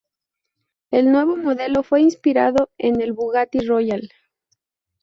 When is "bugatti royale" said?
3.13-4.09